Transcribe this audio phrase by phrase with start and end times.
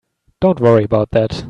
[0.39, 1.37] Don't worry about that.